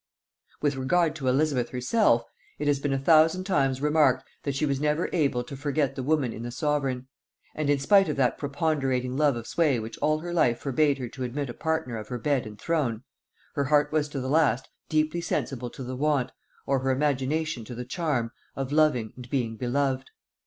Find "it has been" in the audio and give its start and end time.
2.57-2.91